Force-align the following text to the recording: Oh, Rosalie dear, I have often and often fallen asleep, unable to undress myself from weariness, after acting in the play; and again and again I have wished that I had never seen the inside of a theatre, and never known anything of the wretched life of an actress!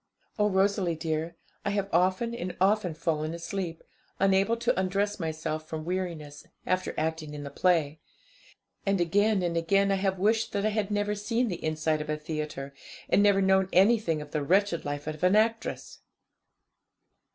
Oh, 0.39 0.49
Rosalie 0.49 0.95
dear, 0.95 1.35
I 1.63 1.69
have 1.69 1.87
often 1.93 2.33
and 2.33 2.57
often 2.59 2.95
fallen 2.95 3.35
asleep, 3.35 3.83
unable 4.19 4.57
to 4.57 4.79
undress 4.79 5.19
myself 5.19 5.67
from 5.69 5.85
weariness, 5.85 6.47
after 6.65 6.95
acting 6.97 7.35
in 7.35 7.43
the 7.43 7.51
play; 7.51 7.99
and 8.83 8.99
again 8.99 9.43
and 9.43 9.55
again 9.55 9.91
I 9.91 9.97
have 10.01 10.17
wished 10.17 10.53
that 10.53 10.65
I 10.65 10.69
had 10.69 10.89
never 10.89 11.13
seen 11.13 11.49
the 11.49 11.63
inside 11.63 12.01
of 12.01 12.09
a 12.09 12.17
theatre, 12.17 12.73
and 13.09 13.21
never 13.21 13.43
known 13.43 13.69
anything 13.71 14.23
of 14.23 14.31
the 14.31 14.41
wretched 14.41 14.85
life 14.85 15.05
of 15.05 15.21
an 15.23 15.35
actress! 15.35 15.99